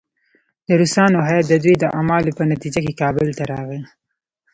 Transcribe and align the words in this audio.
د 0.67 0.69
روسانو 0.81 1.19
هیات 1.27 1.45
د 1.49 1.53
دوی 1.63 1.75
د 1.79 1.85
اعمالو 1.97 2.35
په 2.37 2.43
نتیجه 2.51 2.79
کې 2.85 2.97
کابل 3.01 3.27
ته 3.37 3.43
راغی. 3.51 3.81